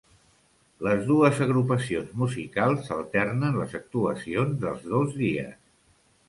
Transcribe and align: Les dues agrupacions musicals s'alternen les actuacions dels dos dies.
Les 0.85 1.01
dues 1.09 1.41
agrupacions 1.45 2.15
musicals 2.21 2.81
s'alternen 2.87 3.61
les 3.61 3.77
actuacions 3.81 4.57
dels 4.65 4.83
dos 4.95 5.15
dies. 5.21 5.55